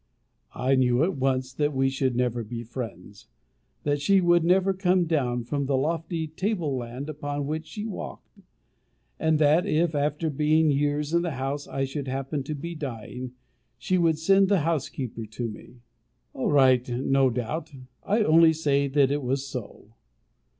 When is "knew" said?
0.73-1.03